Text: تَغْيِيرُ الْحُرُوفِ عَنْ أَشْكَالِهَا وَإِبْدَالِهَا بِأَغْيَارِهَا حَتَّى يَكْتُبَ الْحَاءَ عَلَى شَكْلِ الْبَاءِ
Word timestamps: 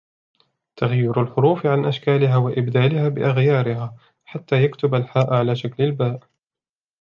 تَغْيِيرُ 0.75 1.21
الْحُرُوفِ 1.21 1.65
عَنْ 1.65 1.85
أَشْكَالِهَا 1.85 2.37
وَإِبْدَالِهَا 2.37 3.09
بِأَغْيَارِهَا 3.09 3.95
حَتَّى 4.25 4.63
يَكْتُبَ 4.63 4.95
الْحَاءَ 4.95 5.33
عَلَى 5.33 5.55
شَكْلِ 5.55 5.83
الْبَاءِ 5.83 6.19